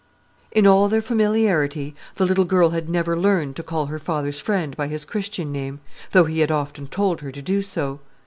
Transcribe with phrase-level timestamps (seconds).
[0.51, 4.75] In all their familiarity the little girl had never learned to call her father's friend
[4.75, 5.79] by his Christian name,
[6.11, 7.99] though he had often told her to do so.